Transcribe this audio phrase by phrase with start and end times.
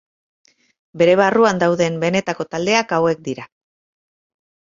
[1.01, 3.47] Bere barruan dauden benetako taldeak hauek dira.